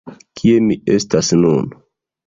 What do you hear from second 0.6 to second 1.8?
mi estas nun?